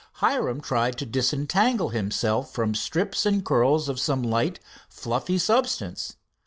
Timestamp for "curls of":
3.45-3.99